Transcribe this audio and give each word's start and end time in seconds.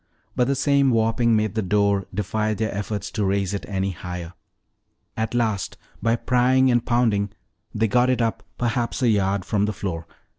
But 0.35 0.47
the 0.47 0.55
same 0.55 0.89
warping 0.89 1.35
made 1.35 1.53
the 1.53 1.61
door 1.61 2.07
defy 2.11 2.55
their 2.55 2.73
efforts 2.73 3.11
to 3.11 3.23
raise 3.23 3.53
it 3.53 3.65
any 3.67 3.91
higher. 3.91 4.33
At 5.15 5.35
last, 5.35 5.77
by 6.01 6.15
prying 6.15 6.71
and 6.71 6.83
pounding, 6.83 7.29
they 7.75 7.87
got 7.87 8.09
it 8.09 8.19
up 8.19 8.41
perhaps 8.57 9.03
a 9.03 9.09
yard 9.09 9.45
from 9.45 9.65
the 9.65 9.73
floor. 9.73 10.07